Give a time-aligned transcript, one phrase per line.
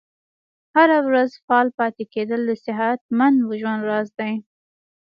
[0.75, 4.31] هره ورځ فعال پاتې کیدل د صحتمند ژوند راز دی.